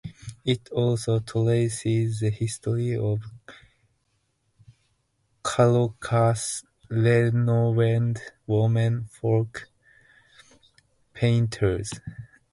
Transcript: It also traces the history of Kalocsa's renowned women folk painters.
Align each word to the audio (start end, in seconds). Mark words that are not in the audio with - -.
It 0.43 0.67
also 0.69 1.19
traces 1.19 2.21
the 2.21 2.31
history 2.31 2.97
of 2.97 3.19
Kalocsa's 5.43 6.63
renowned 6.89 8.19
women 8.47 9.05
folk 9.11 9.69
painters. 11.13 11.91